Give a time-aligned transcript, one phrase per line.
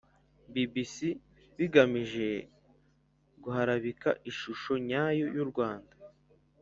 [0.53, 0.97] bbc
[1.57, 2.27] bigamije
[3.43, 5.93] guharabika ishusho nyayo y'u rwanda